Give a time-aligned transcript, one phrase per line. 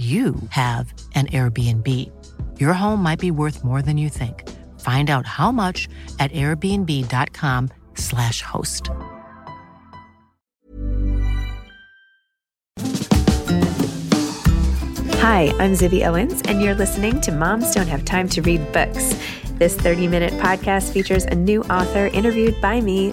[0.00, 1.86] you have an Airbnb.
[2.58, 4.48] Your home might be worth more than you think.
[4.80, 8.88] Find out how much at airbnb.com/slash host.
[15.20, 19.14] Hi, I'm Zibby Owens, and you're listening to Moms Don't Have Time to Read Books.
[19.58, 23.12] This 30 minute podcast features a new author interviewed by me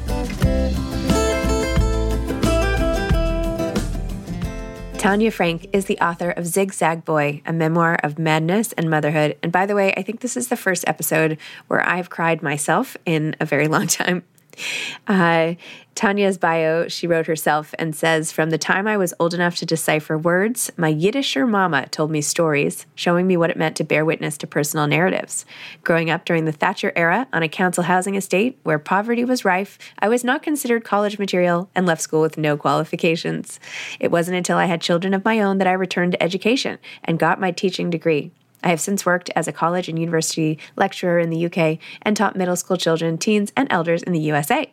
[5.01, 9.35] Tanya Frank is the author of Zigzag Boy, a memoir of madness and motherhood.
[9.41, 11.39] And by the way, I think this is the first episode
[11.69, 14.23] where I've cried myself in a very long time.
[15.07, 15.55] Uh,
[15.93, 19.65] Tanya's bio, she wrote herself and says From the time I was old enough to
[19.65, 24.05] decipher words, my Yiddisher mama told me stories, showing me what it meant to bear
[24.05, 25.45] witness to personal narratives.
[25.83, 29.77] Growing up during the Thatcher era on a council housing estate where poverty was rife,
[29.99, 33.59] I was not considered college material and left school with no qualifications.
[33.99, 37.19] It wasn't until I had children of my own that I returned to education and
[37.19, 38.31] got my teaching degree.
[38.63, 42.35] I have since worked as a college and university lecturer in the UK and taught
[42.35, 44.71] middle school children, teens, and elders in the USA.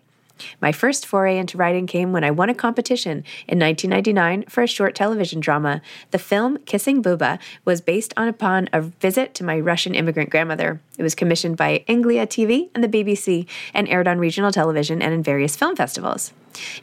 [0.60, 4.69] My first foray into writing came when I won a competition in 1999 for a
[4.69, 5.81] short television drama.
[6.10, 10.81] The film Kissing Buba was based on upon a visit to my Russian immigrant grandmother.
[10.97, 15.12] It was commissioned by Anglia TV and the BBC and aired on regional television and
[15.12, 16.32] in various film festivals.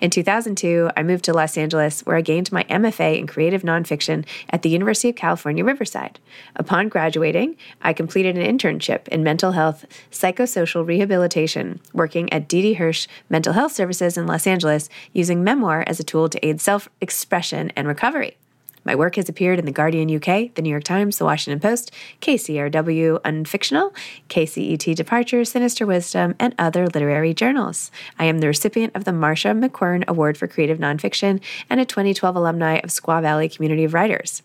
[0.02, 4.26] In 2002, I moved to Los Angeles, where I gained my MFA in creative nonfiction
[4.50, 6.20] at the University of California, Riverside.
[6.56, 13.08] Upon graduating, I completed an internship in mental health psychosocial rehabilitation, working at Didi Hirsch
[13.30, 17.72] Mental Health Services in Los Angeles, using memoir as a tool to aid self expression
[17.76, 18.38] and recovery.
[18.86, 21.92] My work has appeared in The Guardian UK, The New York Times, The Washington Post,
[22.22, 23.94] KCRW Unfictional,
[24.30, 27.90] KCET Departure, Sinister Wisdom, and other literary journals.
[28.20, 32.36] I am the recipient of the Marcia McQuern Award for Creative Nonfiction and a 2012
[32.36, 34.44] alumni of Squaw Valley Community of Writers.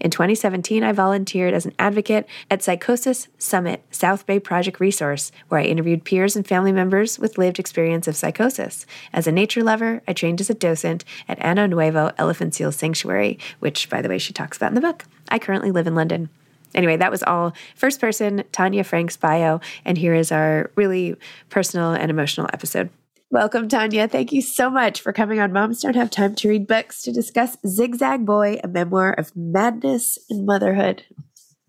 [0.00, 5.60] In 2017, I volunteered as an advocate at Psychosis Summit South Bay Project Resource, where
[5.60, 8.86] I interviewed peers and family members with lived experience of psychosis.
[9.12, 13.38] As a nature lover, I trained as a docent at Ano Nuevo Elephant Seal Sanctuary,
[13.60, 15.04] which, by the way, she talks about in the book.
[15.28, 16.28] I currently live in London.
[16.74, 21.16] Anyway, that was all first person Tanya Frank's bio, and here is our really
[21.48, 22.90] personal and emotional episode.
[23.30, 24.08] Welcome, Tanya.
[24.08, 27.12] Thank you so much for coming on Moms Don't Have Time to Read Books to
[27.12, 31.04] discuss Zigzag Boy, a memoir of madness and motherhood.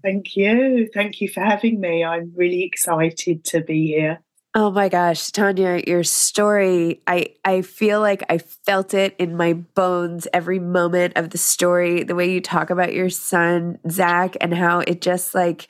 [0.02, 0.88] Thank you.
[0.94, 2.02] Thank you for having me.
[2.02, 4.22] I'm really excited to be here.
[4.56, 9.52] Oh my gosh, Tanya, your story, I I feel like I felt it in my
[9.52, 14.54] bones every moment of the story, the way you talk about your son, Zach, and
[14.54, 15.68] how it just like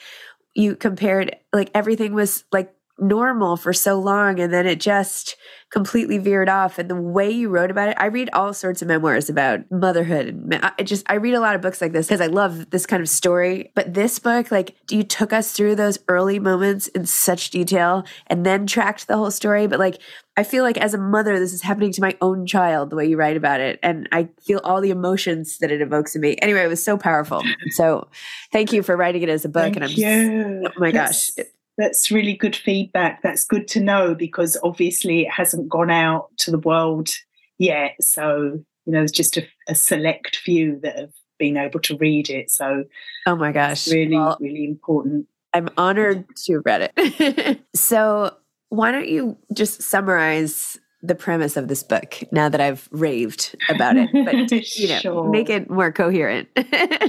[0.54, 5.36] you compared like everything was like normal for so long and then it just
[5.72, 6.80] completely veered off.
[6.80, 10.28] And the way you wrote about it i read all sorts of memoirs about motherhood
[10.28, 12.86] and i just i read a lot of books like this because i love this
[12.86, 13.72] kind of story.
[13.76, 18.46] But this book like you took us through those early moments in such detail and
[18.46, 19.68] then tracked the whole story.
[19.68, 20.02] But like
[20.38, 23.06] i feel like as a mother this is happening to my own child the way
[23.06, 23.80] you write about it.
[23.84, 26.36] And i feel all the emotions that it evokes in me.
[26.42, 27.44] Anyway it was so powerful.
[27.72, 28.08] So
[28.52, 30.64] thank you for writing it as a book Thank and i'm you.
[30.64, 31.46] just oh my That's- gosh
[31.80, 33.22] That's really good feedback.
[33.22, 37.10] That's good to know because obviously it hasn't gone out to the world
[37.58, 37.96] yet.
[38.02, 42.30] So, you know, there's just a, a select few that have been able to read
[42.30, 42.52] it.
[42.52, 42.84] So,
[43.26, 45.28] oh my gosh really, Well, really important.
[45.54, 47.62] I'm honored to have read it.
[47.76, 48.36] so,
[48.68, 53.96] why don't you just summarize the premise of this book now that I've raved about
[53.98, 55.30] it, but you know, Sure.
[55.30, 56.50] make it more coherent.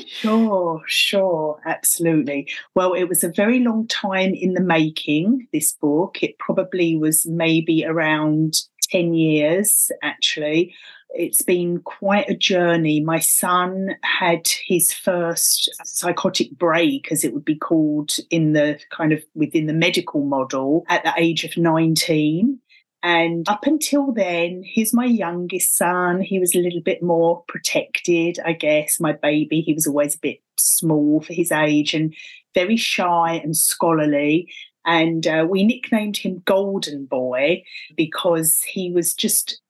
[0.06, 2.48] Sure, sure, absolutely.
[2.74, 6.22] Well, it was a very long time in the making, this book.
[6.22, 8.54] It probably was maybe around
[8.90, 10.74] 10 years, actually.
[11.10, 13.00] It's been quite a journey.
[13.00, 19.12] My son had his first psychotic break, as it would be called in the kind
[19.12, 22.58] of within the medical model, at the age of 19.
[23.02, 26.20] And up until then, he's my youngest son.
[26.20, 29.00] He was a little bit more protected, I guess.
[29.00, 32.14] My baby, he was always a bit small for his age and
[32.54, 34.52] very shy and scholarly.
[34.84, 37.64] And uh, we nicknamed him Golden Boy
[37.96, 39.60] because he was just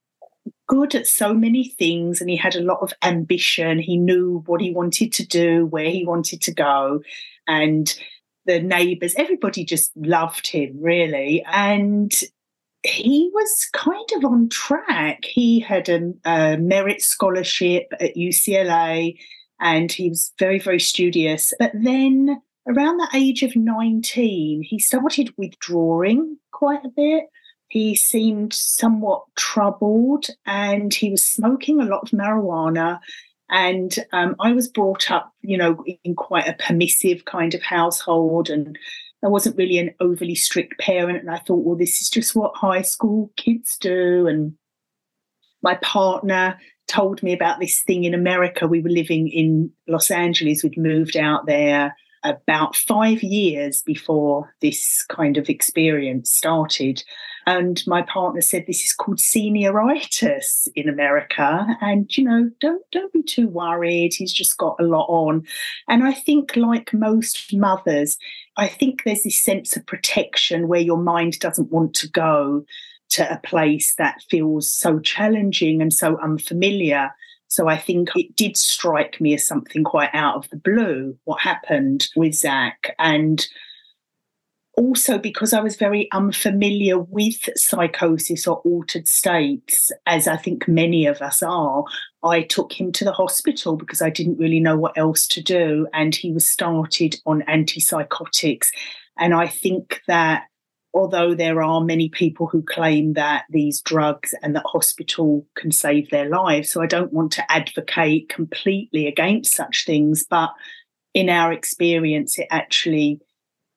[0.66, 3.78] good at so many things and he had a lot of ambition.
[3.78, 7.02] He knew what he wanted to do, where he wanted to go.
[7.46, 7.92] And
[8.46, 11.44] the neighbors, everybody just loved him, really.
[11.46, 12.12] And
[12.82, 15.24] he was kind of on track.
[15.24, 19.18] He had a, a merit scholarship at UCLA
[19.60, 21.52] and he was very, very studious.
[21.58, 27.24] But then around the age of 19, he started withdrawing quite a bit.
[27.68, 32.98] He seemed somewhat troubled and he was smoking a lot of marijuana.
[33.50, 38.48] And um, I was brought up, you know, in quite a permissive kind of household
[38.48, 38.78] and
[39.22, 42.56] I wasn't really an overly strict parent, and I thought, well, this is just what
[42.56, 44.26] high school kids do.
[44.26, 44.54] And
[45.62, 46.58] my partner
[46.88, 48.66] told me about this thing in America.
[48.66, 55.04] We were living in Los Angeles, we'd moved out there about five years before this
[55.08, 57.02] kind of experience started.
[57.46, 61.66] And my partner said this is called senioritis in America.
[61.80, 64.12] And, you know, don't don't be too worried.
[64.14, 65.44] He's just got a lot on.
[65.88, 68.18] And I think like most mothers,
[68.56, 72.64] I think there's this sense of protection where your mind doesn't want to go
[73.10, 77.10] to a place that feels so challenging and so unfamiliar.
[77.48, 81.40] So I think it did strike me as something quite out of the blue, what
[81.40, 82.94] happened with Zach.
[82.98, 83.44] And
[84.76, 91.06] also because I was very unfamiliar with psychosis or altered states, as I think many
[91.06, 91.84] of us are,
[92.22, 95.86] I took him to the hospital because I didn't really know what else to do.
[95.92, 98.68] And he was started on antipsychotics.
[99.18, 100.44] And I think that
[100.92, 106.10] although there are many people who claim that these drugs and that hospital can save
[106.10, 110.50] their lives, so I don't want to advocate completely against such things, but
[111.14, 113.20] in our experience, it actually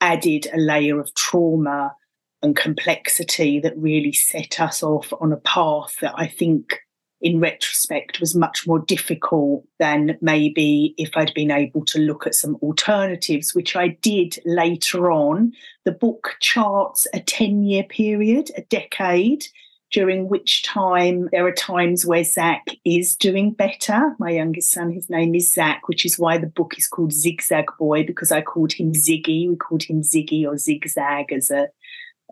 [0.01, 1.96] added a layer of trauma
[2.41, 6.79] and complexity that really set us off on a path that I think
[7.24, 12.36] in retrospect was much more difficult than maybe if I'd been able to look at
[12.36, 15.53] some alternatives, which I did later on.
[15.86, 19.46] The book charts a 10 year period, a decade,
[19.89, 24.15] during which time there are times where Zach is doing better.
[24.20, 27.68] My youngest son, his name is Zach, which is why the book is called Zigzag
[27.80, 29.48] Boy, because I called him Ziggy.
[29.48, 31.70] We called him Ziggy or Zigzag as a,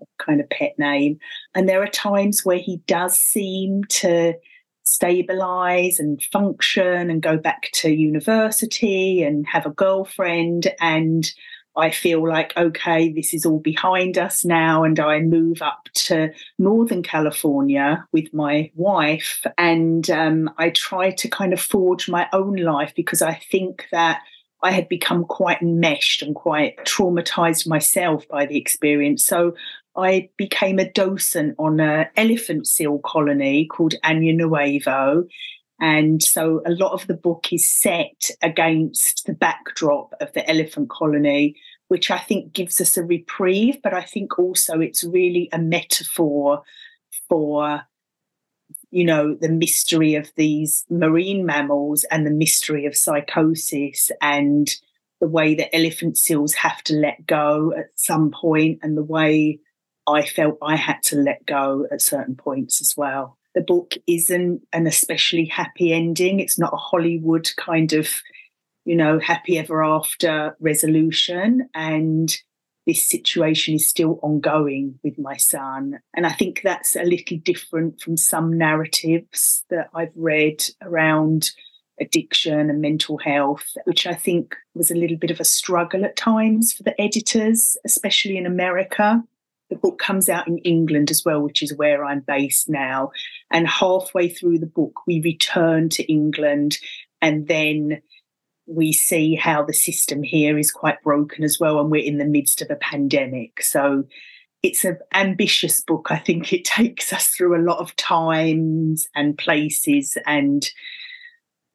[0.01, 1.17] a kind of pet name.
[1.55, 4.33] And there are times where he does seem to
[4.83, 11.31] stabilize and function and go back to university and have a girlfriend and
[11.75, 14.83] I feel like, okay, this is all behind us now.
[14.83, 19.45] And I move up to Northern California with my wife.
[19.57, 24.21] And um, I try to kind of forge my own life because I think that
[24.63, 29.25] I had become quite enmeshed and quite traumatized myself by the experience.
[29.25, 29.55] So
[29.95, 35.25] I became a docent on an elephant seal colony called Año Nuevo.
[35.79, 40.89] And so a lot of the book is set against the backdrop of the elephant
[40.89, 41.55] colony,
[41.87, 46.63] which I think gives us a reprieve, but I think also it's really a metaphor
[47.27, 47.81] for
[48.91, 54.75] you know the mystery of these marine mammals and the mystery of psychosis and
[55.19, 59.59] the way that elephant seals have to let go at some point and the way
[60.07, 63.37] I felt I had to let go at certain points as well.
[63.53, 66.39] The book isn't an especially happy ending.
[66.39, 68.21] It's not a Hollywood kind of
[68.85, 71.69] you know, happy ever after resolution.
[71.73, 72.35] And
[72.87, 75.99] this situation is still ongoing with my son.
[76.15, 81.51] And I think that's a little different from some narratives that I've read around
[81.99, 86.15] addiction and mental health, which I think was a little bit of a struggle at
[86.15, 89.23] times for the editors, especially in America.
[89.71, 93.11] The book comes out in England as well, which is where I'm based now.
[93.49, 96.77] And halfway through the book, we return to England
[97.21, 98.01] and then
[98.67, 102.25] we see how the system here is quite broken as well, and we're in the
[102.25, 103.61] midst of a pandemic.
[103.61, 104.03] So
[104.63, 106.07] it's an ambitious book.
[106.09, 110.69] I think it takes us through a lot of times and places and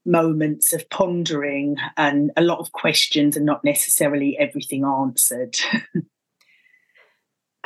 [0.04, 5.56] moments of pondering and a lot of questions and not necessarily everything answered.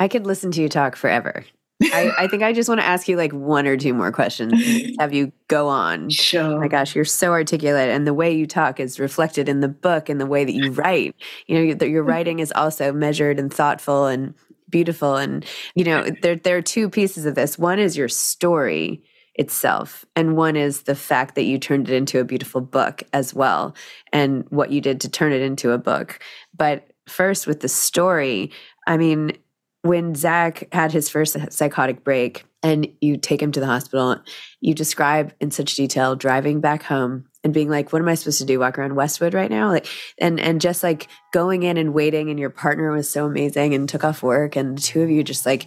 [0.01, 1.45] I could listen to you talk forever.
[1.83, 4.51] I, I, think I just want to ask you like one or two more questions.
[4.99, 6.09] Have you go on?
[6.09, 6.41] Sure.
[6.41, 9.67] Oh my gosh, you're so articulate, and the way you talk is reflected in the
[9.67, 11.15] book and the way that you write.
[11.45, 14.33] You know, your, your writing is also measured and thoughtful and
[14.71, 15.17] beautiful.
[15.17, 17.59] And you know, there there are two pieces of this.
[17.59, 19.03] One is your story
[19.35, 23.35] itself, and one is the fact that you turned it into a beautiful book as
[23.35, 23.75] well,
[24.11, 26.19] and what you did to turn it into a book.
[26.57, 28.51] But first, with the story,
[28.87, 29.33] I mean
[29.83, 34.17] when Zach had his first psychotic break and you take him to the hospital,
[34.59, 38.37] you describe in such detail driving back home and being like, what am I supposed
[38.39, 38.59] to do?
[38.59, 39.69] Walk around Westwood right now?
[39.69, 39.87] Like,
[40.19, 43.89] and, and just like going in and waiting and your partner was so amazing and
[43.89, 45.65] took off work and the two of you just like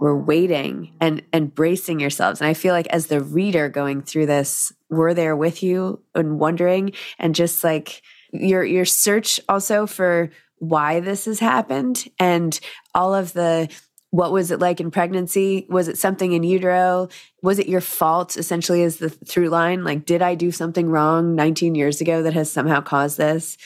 [0.00, 2.40] were waiting and, and bracing yourselves.
[2.40, 6.38] And I feel like as the reader going through this, we're there with you and
[6.38, 10.30] wondering and just like your, your search also for
[10.68, 12.58] why this has happened and
[12.94, 13.68] all of the
[14.14, 15.66] what was it like in pregnancy?
[15.68, 17.08] Was it something in utero?
[17.42, 19.82] Was it your fault essentially is the through line?
[19.82, 23.56] Like did i do something wrong 19 years ago that has somehow caused this?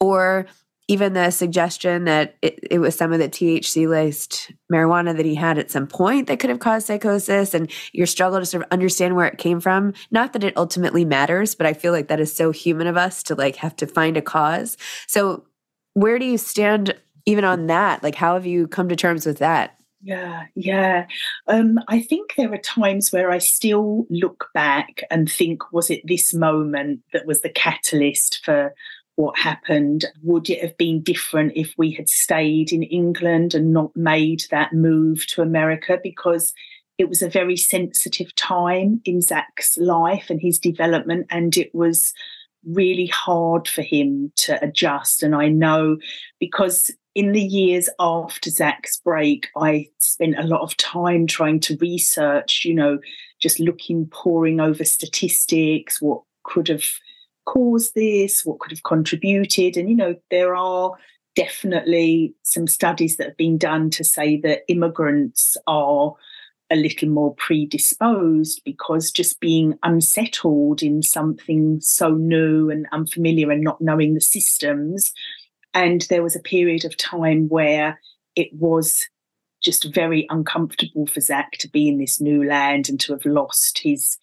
[0.00, 0.46] Or
[0.88, 5.36] even the suggestion that it, it was some of the thc laced marijuana that he
[5.36, 8.72] had at some point that could have caused psychosis and your struggle to sort of
[8.72, 9.94] understand where it came from?
[10.10, 13.22] Not that it ultimately matters but i feel like that is so human of us
[13.24, 14.76] to like have to find a cause.
[15.06, 15.44] So
[15.94, 16.94] where do you stand
[17.26, 18.02] even on that?
[18.02, 19.78] Like, how have you come to terms with that?
[20.04, 21.06] Yeah, yeah.
[21.46, 26.00] Um, I think there are times where I still look back and think, was it
[26.04, 28.74] this moment that was the catalyst for
[29.14, 30.06] what happened?
[30.22, 34.72] Would it have been different if we had stayed in England and not made that
[34.72, 35.98] move to America?
[36.02, 36.52] Because
[36.98, 42.12] it was a very sensitive time in Zach's life and his development, and it was
[42.66, 45.22] really hard for him to adjust.
[45.22, 45.98] And I know
[46.38, 51.76] because in the years after Zach's break, I spent a lot of time trying to
[51.78, 52.98] research, you know,
[53.40, 56.84] just looking, poring over statistics, what could have
[57.44, 59.76] caused this, what could have contributed.
[59.76, 60.92] And, you know, there are
[61.34, 66.14] definitely some studies that have been done to say that immigrants are
[66.72, 73.62] a little more predisposed because just being unsettled in something so new and unfamiliar and
[73.62, 75.12] not knowing the systems.
[75.74, 78.00] And there was a period of time where
[78.34, 79.06] it was
[79.62, 83.78] just very uncomfortable for Zach to be in this new land and to have lost
[83.78, 84.16] his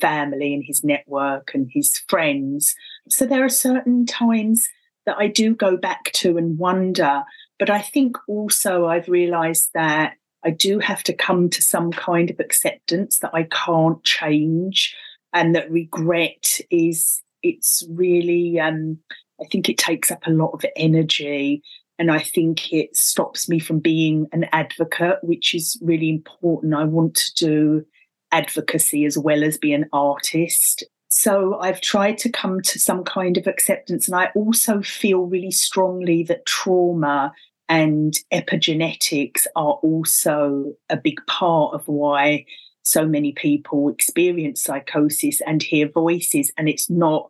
[0.00, 2.74] family and his network and his friends.
[3.08, 4.68] So there are certain times
[5.06, 7.22] that I do go back to and wonder.
[7.58, 10.14] But I think also I've realized that
[10.48, 14.96] I do have to come to some kind of acceptance that I can't change
[15.34, 18.98] and that regret is it's really um,
[19.38, 21.62] I think it takes up a lot of energy
[21.98, 26.72] and I think it stops me from being an advocate, which is really important.
[26.72, 27.84] I want to do
[28.32, 30.82] advocacy as well as be an artist.
[31.10, 34.08] So I've tried to come to some kind of acceptance.
[34.08, 37.32] And I also feel really strongly that trauma
[37.68, 42.46] and epigenetics are also a big part of why
[42.82, 46.50] so many people experience psychosis and hear voices.
[46.56, 47.28] And it's not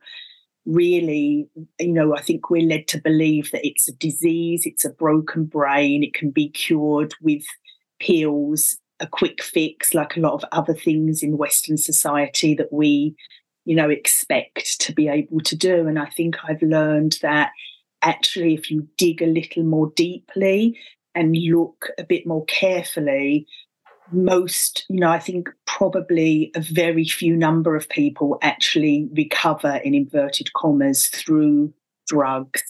[0.64, 1.48] really,
[1.80, 5.44] you know, I think we're led to believe that it's a disease, it's a broken
[5.44, 7.42] brain, it can be cured with
[7.98, 13.16] pills, a quick fix, like a lot of other things in Western society that we,
[13.64, 15.88] you know, expect to be able to do.
[15.88, 17.50] And I think I've learned that
[18.02, 20.78] actually, if you dig a little more deeply
[21.14, 23.46] and look a bit more carefully,
[24.12, 29.94] most, you know, I think probably a very few number of people actually recover in
[29.94, 31.72] inverted commas through
[32.06, 32.62] drugs.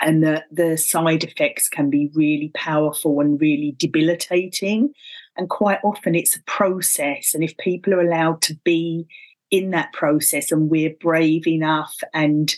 [0.00, 4.92] And the, the side effects can be really powerful and really debilitating.
[5.36, 7.34] And quite often it's a process.
[7.34, 9.06] And if people are allowed to be
[9.50, 12.54] in that process and we're brave enough and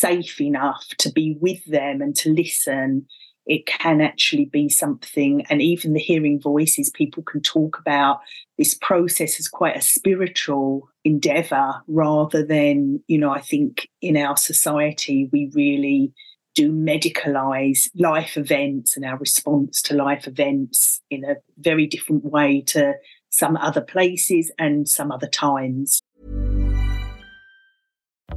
[0.00, 3.06] safe enough to be with them and to listen,
[3.46, 5.44] it can actually be something.
[5.50, 8.20] And even the hearing voices, people can talk about
[8.58, 14.36] this process as quite a spiritual endeavor rather than, you know, I think in our
[14.36, 16.12] society, we really
[16.54, 22.60] do medicalize life events and our response to life events in a very different way
[22.68, 22.94] to
[23.30, 26.02] some other places and some other times.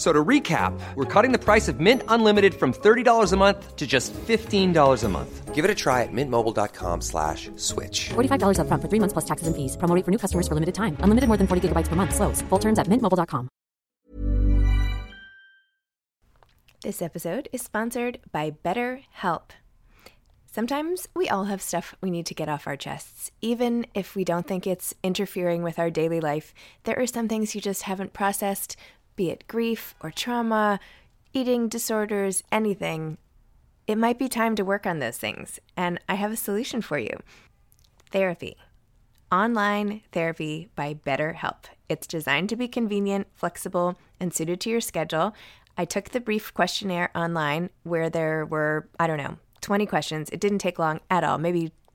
[0.00, 3.86] So to recap, we're cutting the price of Mint Unlimited from $30 a month to
[3.86, 5.54] just $15 a month.
[5.54, 8.08] Give it a try at mintmobile.com slash switch.
[8.08, 9.76] $45 up front for three months plus taxes and fees.
[9.76, 10.96] Promoting for new customers for limited time.
[11.00, 12.14] Unlimited more than 40 gigabytes per month.
[12.14, 12.40] Slows.
[12.48, 13.50] Full terms at mintmobile.com.
[16.82, 19.50] This episode is sponsored by BetterHelp.
[20.46, 23.30] Sometimes we all have stuff we need to get off our chests.
[23.42, 26.54] Even if we don't think it's interfering with our daily life,
[26.84, 28.76] there are some things you just haven't processed
[29.16, 30.80] be it grief or trauma,
[31.32, 33.18] eating disorders, anything,
[33.86, 35.58] it might be time to work on those things.
[35.76, 37.16] And I have a solution for you
[38.10, 38.56] therapy.
[39.32, 41.66] Online therapy by BetterHelp.
[41.88, 45.34] It's designed to be convenient, flexible, and suited to your schedule.
[45.76, 50.30] I took the brief questionnaire online where there were, I don't know, 20 questions.
[50.30, 51.72] It didn't take long at all, maybe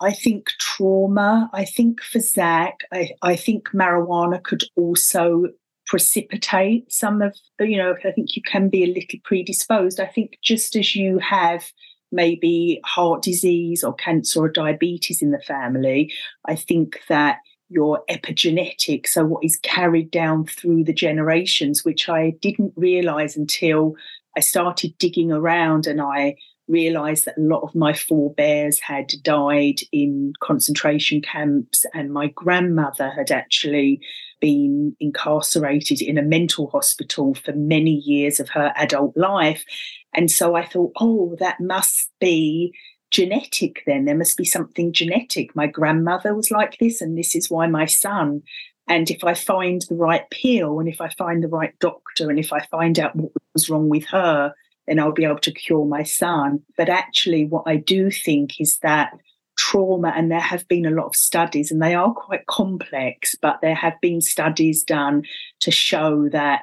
[0.00, 5.46] I think trauma, I think for Zach, I, I think marijuana could also
[5.86, 10.00] precipitate some of you know i think you can be a little predisposed.
[10.00, 11.64] I think just as you have
[12.12, 16.12] maybe heart disease or cancer or diabetes in the family
[16.46, 22.30] i think that your epigenetic so what is carried down through the generations which i
[22.40, 23.94] didn't realize until
[24.36, 26.36] i started digging around and i
[26.68, 33.10] realized that a lot of my forebears had died in concentration camps and my grandmother
[33.10, 34.00] had actually
[34.40, 39.64] been incarcerated in a mental hospital for many years of her adult life.
[40.12, 42.74] And so I thought, oh, that must be
[43.10, 44.04] genetic then.
[44.04, 45.54] There must be something genetic.
[45.54, 48.42] My grandmother was like this, and this is why my son.
[48.88, 52.38] And if I find the right pill, and if I find the right doctor, and
[52.38, 54.54] if I find out what was wrong with her,
[54.86, 56.62] then I'll be able to cure my son.
[56.76, 59.12] But actually, what I do think is that
[59.56, 63.58] trauma, and there have been a lot of studies, and they are quite complex, but
[63.62, 65.24] there have been studies done
[65.60, 66.62] to show that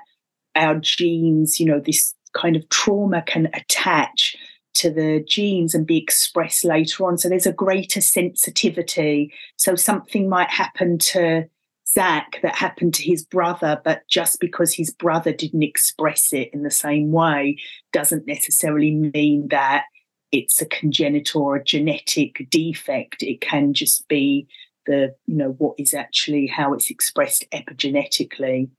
[0.56, 4.36] our genes, you know, this kind of trauma can attach
[4.76, 7.18] to the genes and be expressed later on.
[7.18, 9.32] So there's a greater sensitivity.
[9.56, 11.46] So something might happen to
[11.94, 16.64] Zach that happened to his brother, but just because his brother didn't express it in
[16.64, 17.58] the same way
[17.92, 19.86] doesn't necessarily mean that
[20.32, 23.22] it's a congenital or a genetic defect.
[23.22, 24.48] It can just be
[24.88, 28.70] the, you know, what is actually how it's expressed epigenetically.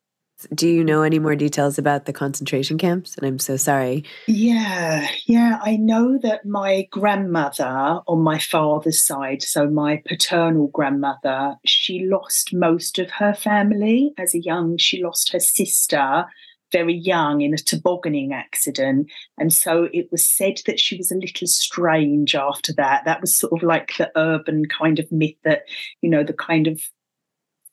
[0.54, 3.16] Do you know any more details about the concentration camps?
[3.16, 4.04] And I'm so sorry.
[4.26, 5.58] Yeah, yeah.
[5.62, 12.52] I know that my grandmother on my father's side, so my paternal grandmother, she lost
[12.52, 14.76] most of her family as a young.
[14.76, 16.26] She lost her sister
[16.72, 19.08] very young in a tobogganing accident.
[19.38, 23.04] And so it was said that she was a little strange after that.
[23.04, 25.62] That was sort of like the urban kind of myth that,
[26.02, 26.82] you know, the kind of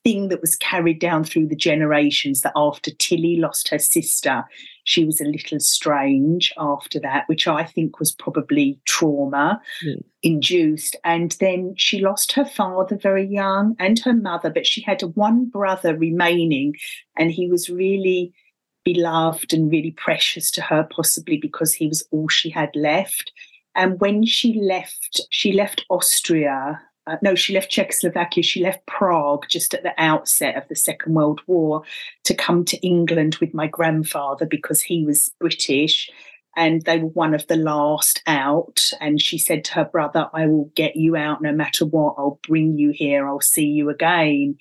[0.04, 4.44] thing that was carried down through the generations that after Tilly lost her sister,
[4.84, 10.04] she was a little strange after that, which I think was probably trauma mm.
[10.24, 10.96] induced.
[11.04, 15.46] And then she lost her father very young and her mother, but she had one
[15.46, 16.76] brother remaining,
[17.18, 18.34] and he was really
[18.84, 23.32] beloved and really precious to her, possibly because he was all she had left.
[23.76, 28.44] And when she left, she left Austria uh, no, she left Czechoslovakia.
[28.44, 31.84] She left Prague just at the outset of the Second World War
[32.26, 36.10] to come to England with my grandfather because he was British
[36.56, 38.92] and they were one of the last out.
[39.00, 42.16] And she said to her brother, I will get you out no matter what.
[42.18, 43.28] I'll bring you here.
[43.28, 44.58] I'll see you again.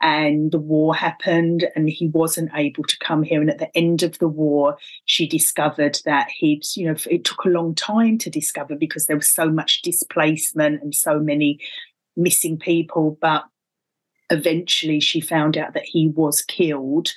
[0.00, 3.40] And the war happened, and he wasn't able to come here.
[3.40, 7.44] And at the end of the war, she discovered that he'd, you know, it took
[7.44, 11.58] a long time to discover because there was so much displacement and so many
[12.16, 13.18] missing people.
[13.20, 13.44] But
[14.30, 17.12] eventually, she found out that he was killed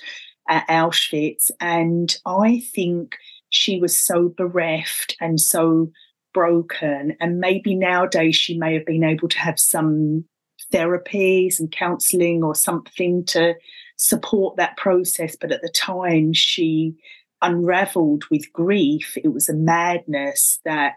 [0.50, 1.52] at Auschwitz.
[1.60, 3.18] And I think
[3.50, 5.92] she was so bereft and so
[6.34, 7.16] broken.
[7.20, 10.26] And maybe nowadays she may have been able to have some
[10.72, 13.56] therapies and counseling or something to
[13.98, 15.36] support that process.
[15.40, 16.96] But at the time, she
[17.42, 19.18] unraveled with grief.
[19.24, 20.96] It was a madness that,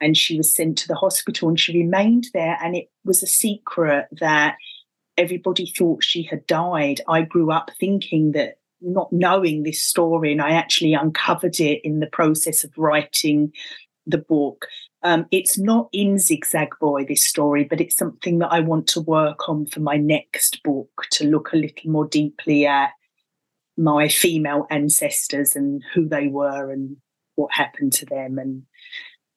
[0.00, 2.58] and she was sent to the hospital and she remained there.
[2.62, 4.56] And it was a secret that
[5.16, 7.00] everybody thought she had died.
[7.08, 12.00] I grew up thinking that not knowing this story, and I actually uncovered it in
[12.00, 13.52] the process of writing
[14.06, 14.66] the book.
[15.04, 19.02] Um, it's not in Zigzag Boy, this story, but it's something that I want to
[19.02, 22.90] work on for my next book to look a little more deeply at
[23.76, 26.96] my female ancestors and who they were and
[27.34, 28.38] what happened to them.
[28.38, 28.62] And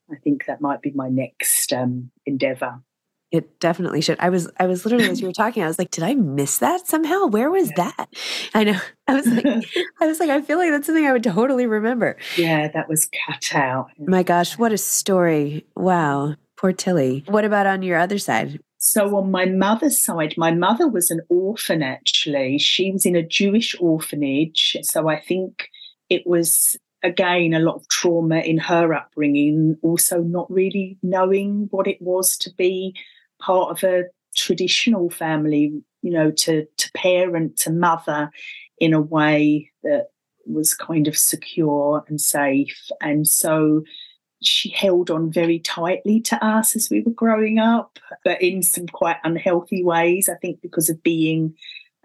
[0.09, 2.81] I think that might be my next um, endeavor.
[3.29, 4.19] It definitely should.
[4.19, 6.59] I was I was literally as you were talking, I was like, did I miss
[6.59, 7.25] that somehow?
[7.25, 7.91] Where was yeah.
[7.97, 8.09] that?
[8.53, 8.79] I know.
[9.07, 9.45] I was like
[10.01, 12.15] I was like, I feel like that's something I would totally remember.
[12.37, 13.89] Yeah, that was cut out.
[13.99, 15.65] My gosh, what a story.
[15.75, 16.35] Wow.
[16.57, 17.23] Poor Tilly.
[17.27, 18.59] What about on your other side?
[18.79, 22.57] So, on my mother's side, my mother was an orphan actually.
[22.59, 24.77] She was in a Jewish orphanage.
[24.83, 25.69] So, I think
[26.09, 31.87] it was again a lot of trauma in her upbringing, also not really knowing what
[31.87, 32.95] it was to be
[33.39, 34.03] part of a
[34.35, 38.29] traditional family, you know, to, to parent, to mother
[38.79, 40.07] in a way that
[40.45, 42.89] was kind of secure and safe.
[43.01, 43.83] And so
[44.41, 48.87] she held on very tightly to us as we were growing up, but in some
[48.87, 51.55] quite unhealthy ways, I think, because of being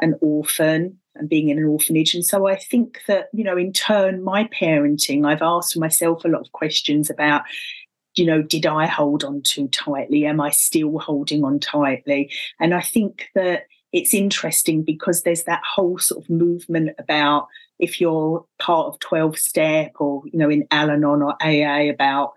[0.00, 2.14] an orphan and being in an orphanage.
[2.14, 6.28] And so I think that, you know, in turn, my parenting, I've asked myself a
[6.28, 7.42] lot of questions about
[8.14, 10.26] you know, did I hold on too tightly?
[10.26, 12.30] Am I still holding on tightly?
[12.60, 17.48] And I think that it's interesting because there's that whole sort of movement about
[17.78, 22.32] if you're part of 12 step or, you know, in Al Anon or AA about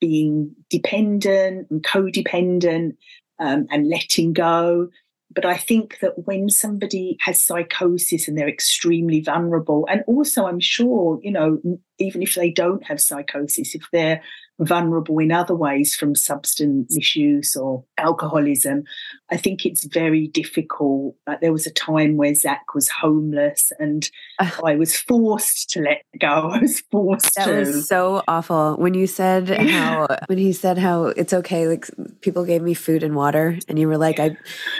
[0.00, 2.96] being dependent and codependent
[3.38, 4.88] um, and letting go.
[5.34, 10.60] But I think that when somebody has psychosis and they're extremely vulnerable, and also I'm
[10.60, 11.60] sure, you know,
[11.98, 14.22] even if they don't have psychosis, if they're
[14.60, 18.84] vulnerable in other ways from substance misuse or alcoholism,
[19.30, 21.16] I think it's very difficult.
[21.26, 26.02] Like there was a time where Zach was homeless and I was forced to let
[26.20, 26.50] go.
[26.52, 27.56] I was forced that to.
[27.56, 28.76] was so awful.
[28.76, 31.86] When you said how, when he said how it's okay, like
[32.20, 34.36] people gave me food and water, and you were like, I,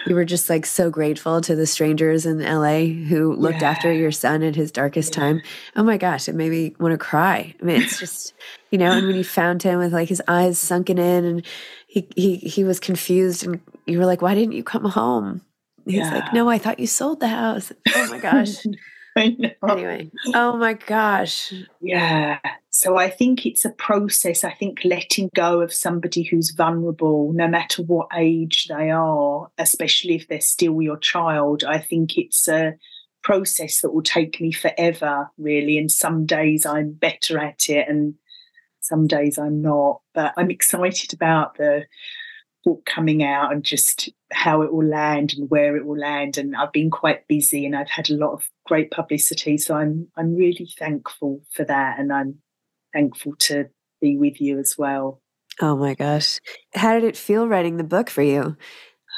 [0.07, 3.71] you were just like so grateful to the strangers in LA who looked yeah.
[3.71, 5.21] after your son at his darkest yeah.
[5.21, 5.43] time.
[5.77, 7.55] Oh my gosh, it made me want to cry.
[7.61, 8.35] I mean, it's just
[8.75, 11.47] you know, and when you found him with like his eyes sunken in and
[11.87, 15.43] he he he was confused and you were like, Why didn't you come home?
[15.87, 16.13] He's yeah.
[16.13, 17.71] like, No, I thought you sold the house.
[17.95, 18.67] Oh my gosh.
[19.17, 21.55] Anyway, oh my gosh.
[21.81, 22.41] Yeah.
[22.71, 24.43] So I think it's a process.
[24.43, 30.17] I think letting go of somebody who's vulnerable, no matter what age they are, especially
[30.17, 32.75] if they're still your child, I think it's a
[33.23, 35.79] process that will take me forever, really.
[35.79, 38.15] And some days I'm better at it and
[38.85, 40.01] some days I'm not.
[40.15, 41.87] But I'm excited about the
[42.65, 46.39] book coming out and just how it will land and where it will land.
[46.39, 49.59] And I've been quite busy and I've had a lot of great publicity.
[49.59, 52.37] So I'm I'm really thankful for that and I'm
[52.93, 53.67] thankful to
[54.01, 55.21] be with you as well.
[55.61, 56.41] Oh my gosh.
[56.75, 58.57] How did it feel writing the book for you?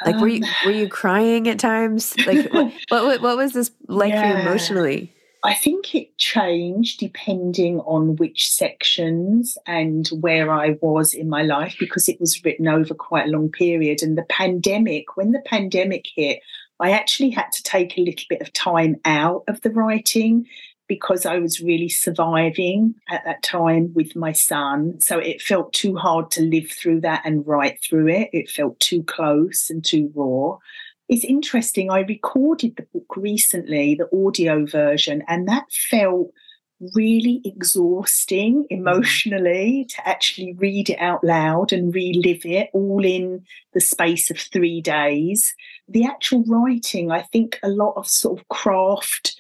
[0.05, 2.15] Like were you Um, were you crying at times?
[2.27, 5.16] Like what what, what was this like for you emotionally?
[5.47, 11.77] I think it changed depending on which sections and where I was in my life
[11.79, 14.03] because it was written over quite a long period.
[14.03, 16.41] And the pandemic, when the pandemic hit,
[16.81, 20.47] I actually had to take a little bit of time out of the writing
[20.89, 25.01] because I was really surviving at that time with my son.
[25.01, 28.31] So it felt too hard to live through that and write through it.
[28.33, 30.59] It felt too close and too raw.
[31.09, 31.91] It's interesting.
[31.91, 36.33] I recorded the book recently, the audio version, and that felt
[36.95, 38.67] really exhausting mm.
[38.71, 44.39] emotionally to actually read it out loud and relive it all in the space of
[44.39, 45.55] three days.
[45.89, 49.37] The actual writing, I think a lot of sort of craft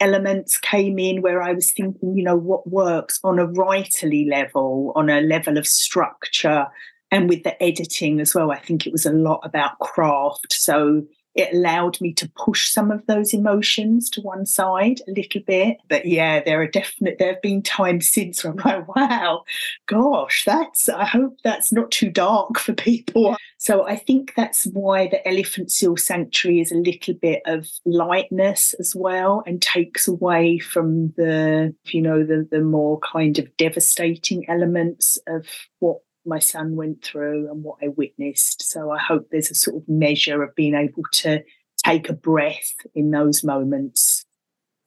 [0.00, 4.92] elements came in where I was thinking, you know, what works on a writerly level,
[4.96, 6.66] on a level of structure,
[7.14, 8.50] and with the editing as well.
[8.50, 10.52] I think it was a lot about craft.
[10.52, 11.04] So
[11.36, 15.76] it allowed me to push some of those emotions to one side a little bit.
[15.88, 19.44] But yeah, there are definite there have been times since where I'm like, wow,
[19.86, 23.36] gosh, that's I hope that's not too dark for people.
[23.58, 28.74] So I think that's why the Elephant Seal Sanctuary is a little bit of lightness
[28.80, 34.48] as well and takes away from the, you know, the the more kind of devastating
[34.48, 35.46] elements of
[35.78, 38.62] what my son went through and what I witnessed.
[38.62, 41.42] So I hope there's a sort of measure of being able to
[41.84, 44.24] take a breath in those moments.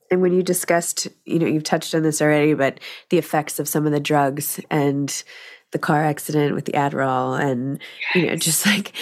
[0.10, 3.67] And when you discussed, you know, you've touched on this already, but the effects of
[3.67, 5.23] some of the drugs and
[5.71, 7.80] the car accident with the Adderall and
[8.15, 8.93] you know, just like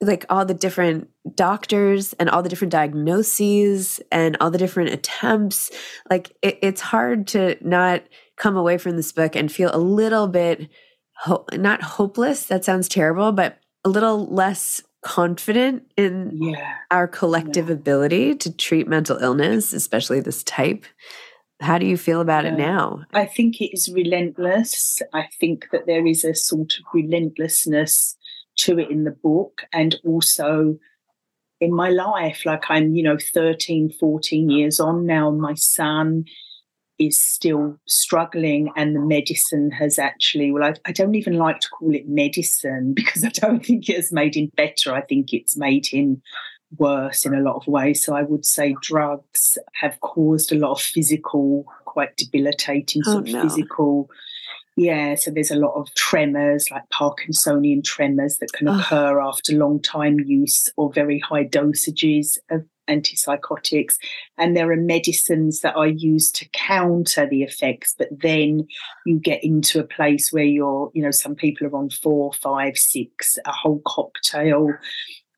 [0.00, 5.70] like all the different doctors and all the different diagnoses and all the different attempts,
[6.08, 8.04] like it, it's hard to not
[8.36, 10.68] come away from this book and feel a little bit
[11.20, 12.44] ho- not hopeless.
[12.46, 16.74] That sounds terrible, but a little less confident in Yeah.
[16.90, 20.84] our collective ability to treat mental illness, especially this type.
[21.60, 23.04] How do you feel about it now?
[23.12, 25.00] I think it is relentless.
[25.12, 28.16] I think that there is a sort of relentlessness
[28.58, 30.78] to it in the book and also
[31.60, 32.44] in my life.
[32.44, 35.30] Like I'm, you know, 13, 14 years on now.
[35.30, 36.24] My son
[36.98, 41.68] is still struggling, and the medicine has actually, well, I, I don't even like to
[41.68, 44.94] call it medicine because I don't think it has made him better.
[44.94, 46.22] I think it's made him
[46.76, 48.04] worse in a lot of ways.
[48.04, 53.28] So I would say drugs have caused a lot of physical, quite debilitating Oh, sort
[53.28, 54.10] of physical.
[54.76, 59.82] Yeah, so there's a lot of tremors, like Parkinsonian tremors, that can occur after long
[59.82, 63.96] time use or very high dosages of antipsychotics.
[64.36, 68.66] And there are medicines that are used to counter the effects, but then
[69.06, 72.76] you get into a place where you're, you know, some people are on four, five,
[72.76, 74.72] six, a whole cocktail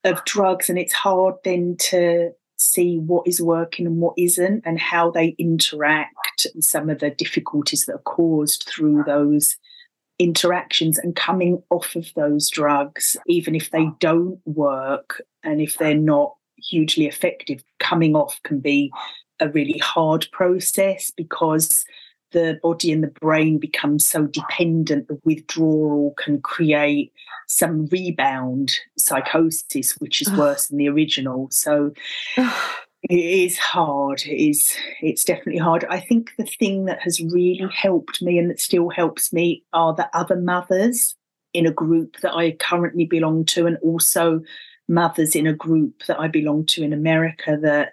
[0.05, 4.79] of drugs, and it's hard then to see what is working and what isn't and
[4.79, 9.57] how they interact and some of the difficulties that are caused through those
[10.19, 15.95] interactions and coming off of those drugs even if they don't work and if they're
[15.95, 17.62] not hugely effective.
[17.79, 18.92] Coming off can be
[19.40, 21.85] a really hard process because
[22.33, 25.09] the body and the brain become so dependent.
[25.09, 27.12] The withdrawal can create
[27.49, 30.38] some rebound psychosis which is Ugh.
[30.38, 31.49] worse than the original.
[31.51, 31.92] So
[32.37, 32.44] it
[33.11, 34.23] is hard.
[34.25, 35.85] It is it's definitely hard.
[35.90, 39.94] I think the thing that has really helped me and that still helps me are
[39.94, 41.16] the other mothers
[41.53, 44.40] in a group that i currently belong to and also
[44.90, 47.92] mothers in a group that i belong to in america that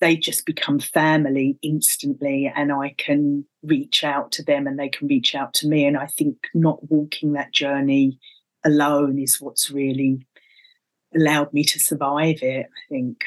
[0.00, 5.08] they just become family instantly and i can reach out to them and they can
[5.08, 8.18] reach out to me and i think not walking that journey
[8.64, 10.24] alone is what's really
[11.16, 13.24] allowed me to survive it i think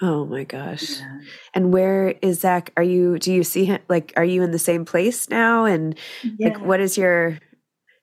[0.00, 1.00] Oh my gosh.
[1.00, 1.18] Yeah.
[1.54, 2.72] And where is Zach?
[2.76, 3.80] Are you, do you see him?
[3.88, 5.64] Like, are you in the same place now?
[5.64, 5.98] And
[6.38, 7.38] like, what is your,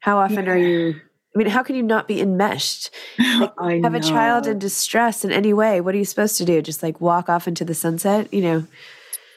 [0.02, 0.96] how often are you,
[1.36, 2.92] I mean, how can you not be enmeshed?
[3.18, 5.82] Like, I have a child in distress in any way.
[5.82, 6.62] What are you supposed to do?
[6.62, 8.34] Just like walk off into the sunset?
[8.34, 8.68] You know?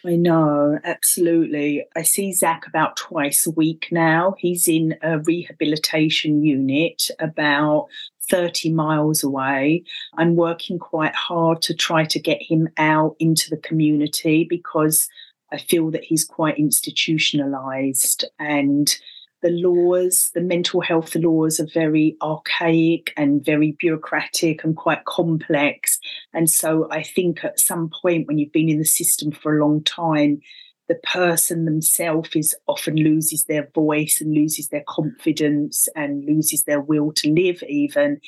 [0.06, 1.84] I know, absolutely.
[1.96, 4.34] I see Zach about twice a week now.
[4.38, 7.88] He's in a rehabilitation unit about
[8.30, 9.82] 30 miles away.
[10.16, 15.08] I'm working quite hard to try to get him out into the community because
[15.50, 18.96] I feel that he's quite institutionalized and
[19.42, 25.98] the laws, the mental health laws are very archaic and very bureaucratic and quite complex.
[26.34, 29.64] And so I think at some point when you've been in the system for a
[29.64, 30.40] long time,
[30.88, 36.80] the person themselves is often loses their voice and loses their confidence and loses their
[36.80, 38.20] will to live even.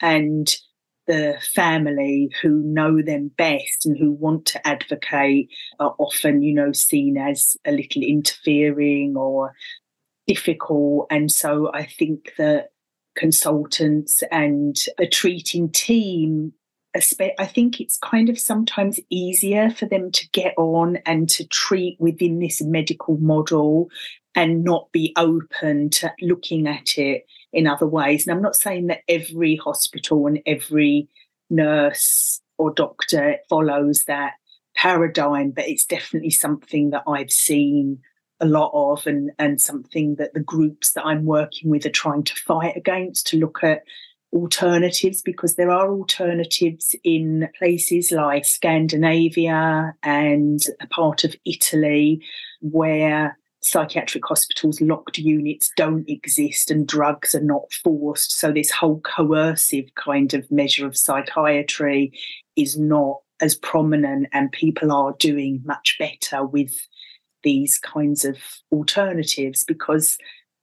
[0.00, 0.54] And
[1.06, 5.48] the family who know them best and who want to advocate
[5.80, 9.54] are often, you know, seen as a little interfering or
[10.28, 11.08] difficult.
[11.10, 12.70] And so I think that
[13.16, 16.52] consultants and a treating team
[16.94, 21.96] I think it's kind of sometimes easier for them to get on and to treat
[22.00, 23.88] within this medical model
[24.34, 28.26] and not be open to looking at it in other ways.
[28.26, 31.08] And I'm not saying that every hospital and every
[31.50, 34.32] nurse or doctor follows that
[34.74, 38.00] paradigm, but it's definitely something that I've seen
[38.40, 42.24] a lot of and, and something that the groups that I'm working with are trying
[42.24, 43.82] to fight against to look at
[44.32, 52.22] alternatives because there are alternatives in places like Scandinavia and a part of Italy
[52.60, 58.38] where psychiatric hospitals locked units don't exist and drugs are not forced.
[58.38, 62.12] So this whole coercive kind of measure of psychiatry
[62.56, 66.74] is not as prominent and people are doing much better with
[67.42, 68.38] these kinds of
[68.72, 70.18] alternatives because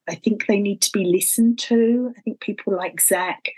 [0.08, 2.14] I think they need to be listened to.
[2.18, 3.50] I think people like Zach,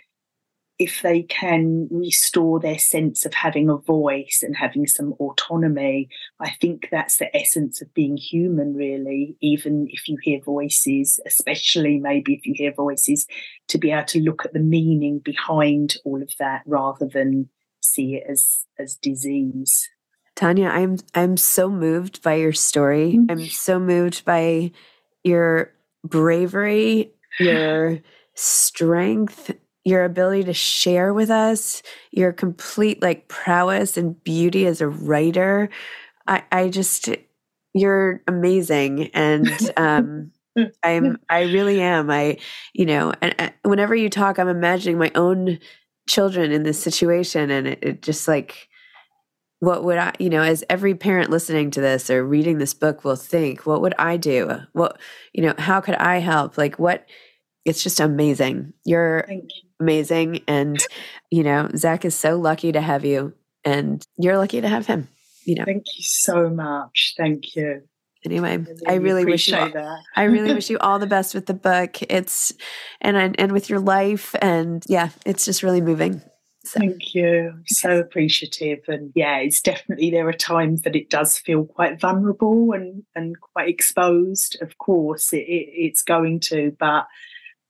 [0.79, 6.07] if they can restore their sense of having a voice and having some autonomy,
[6.39, 9.35] I think that's the essence of being human, really.
[9.41, 13.25] Even if you hear voices, especially maybe if you hear voices,
[13.67, 17.49] to be able to look at the meaning behind all of that rather than
[17.81, 19.89] see it as as disease.
[20.37, 23.13] Tanya, I'm I'm so moved by your story.
[23.13, 23.31] Mm-hmm.
[23.31, 24.71] I'm so moved by
[25.23, 25.73] your
[26.05, 27.99] bravery, your
[28.35, 29.51] strength,
[29.83, 35.69] your ability to share with us, your complete like prowess and beauty as a writer.
[36.27, 37.09] I, I just
[37.73, 40.31] you're amazing and um
[40.83, 42.11] I'm I really am.
[42.11, 42.37] I
[42.73, 45.57] you know, and, whenever you talk I'm imagining my own
[46.07, 48.69] children in this situation and it, it just like
[49.59, 53.03] what would I, you know, as every parent listening to this or reading this book
[53.03, 54.61] will think, what would I do?
[54.73, 54.99] What,
[55.33, 56.57] you know, how could I help?
[56.57, 57.05] Like, what?
[57.65, 58.73] It's just amazing.
[58.85, 59.41] You're you.
[59.79, 60.41] amazing.
[60.47, 60.79] And,
[61.31, 63.33] you know, Zach is so lucky to have you,
[63.65, 65.09] and you're lucky to have him,
[65.45, 65.65] you know.
[65.65, 67.15] Thank you so much.
[67.17, 67.81] Thank you.
[68.25, 69.99] Anyway, I really, I really wish you all, that.
[70.15, 72.01] I really wish you all the best with the book.
[72.03, 72.53] It's
[73.01, 76.21] and and with your life and yeah, it's just really moving.
[76.67, 76.79] So.
[76.79, 77.53] Thank you.
[77.67, 78.79] So appreciative.
[78.87, 83.39] And yeah, it's definitely there are times that it does feel quite vulnerable and, and
[83.39, 84.57] quite exposed.
[84.61, 87.07] Of course, it, it, it's going to, but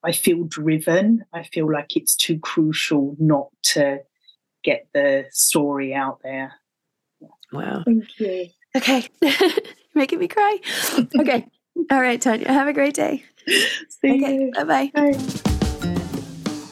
[0.04, 1.26] I feel driven.
[1.34, 4.00] I feel like it's too crucial not to
[4.64, 6.54] get the story out there.
[7.52, 7.84] Wow.
[7.86, 8.48] Thank you.
[8.76, 9.08] Okay.
[9.22, 9.52] You're
[9.96, 10.58] making me cry.
[11.20, 11.46] Okay.
[11.92, 12.52] All right, Tanya.
[12.52, 13.24] Have a great day.
[13.48, 14.52] See okay.
[14.56, 14.92] Bye-bye.
[14.94, 15.42] Bye.